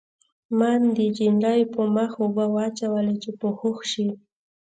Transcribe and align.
ما 0.57 0.71
د 0.81 0.83
نجلۍ 1.03 1.59
په 1.73 1.81
مخ 1.95 2.11
اوبه 2.21 2.45
واچولې 2.55 3.15
چې 3.23 3.31
په 3.39 3.47
هوښ 3.59 3.79
شي 3.91 4.07